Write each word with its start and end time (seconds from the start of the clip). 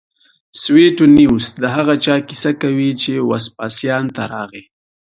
سویټونیوس 0.61 1.45
د 1.61 1.63
هغه 1.75 1.93
چا 2.05 2.15
کیسه 2.27 2.51
کوي 2.61 2.89
چې 3.01 3.11
وسپاسیان 3.29 4.05
ته 4.15 4.23
راغی 4.33 4.63